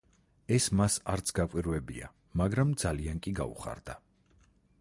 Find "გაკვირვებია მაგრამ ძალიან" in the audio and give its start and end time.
1.41-3.25